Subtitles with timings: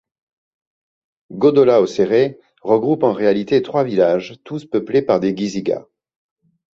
[1.29, 5.85] Godola Hossere regroupe en réalité trois villages, tous peuplés par des Guiziga.